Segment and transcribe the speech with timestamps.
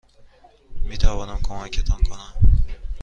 [0.83, 2.33] میتوانم کمکتان کنم؟